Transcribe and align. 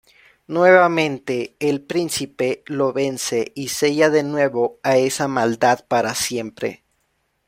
Nuevamente, 0.47 1.55
el 1.59 1.81
príncipe 1.83 2.63
lo 2.65 2.91
vence 2.91 3.51
y 3.53 3.67
sella 3.67 4.09
de 4.09 4.23
nuevo 4.23 4.79
a 4.81 4.97
esa 4.97 5.27
maldad 5.27 5.85
para 5.87 6.15
siempre. 6.15 6.83